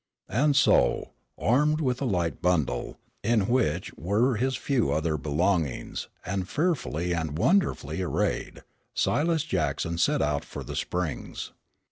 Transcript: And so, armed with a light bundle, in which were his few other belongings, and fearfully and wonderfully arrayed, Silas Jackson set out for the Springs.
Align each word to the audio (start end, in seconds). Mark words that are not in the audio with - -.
And 0.29 0.55
so, 0.55 1.11
armed 1.37 1.79
with 1.79 2.01
a 2.01 2.05
light 2.05 2.41
bundle, 2.41 2.97
in 3.23 3.47
which 3.47 3.93
were 3.93 4.33
his 4.35 4.55
few 4.55 4.91
other 4.91 5.15
belongings, 5.15 6.07
and 6.25 6.49
fearfully 6.49 7.13
and 7.13 7.37
wonderfully 7.37 8.01
arrayed, 8.01 8.63
Silas 8.95 9.43
Jackson 9.43 9.99
set 9.99 10.23
out 10.23 10.43
for 10.43 10.63
the 10.63 10.75
Springs. 10.75 11.51